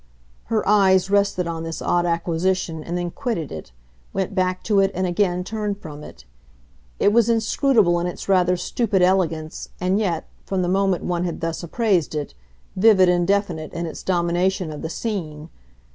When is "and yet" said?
9.79-10.25